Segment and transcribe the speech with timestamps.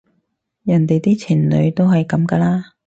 [0.63, 2.73] 人哋啲情侶都係噉㗎啦